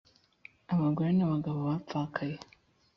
[0.73, 2.37] abagore n abagabo bapfakaye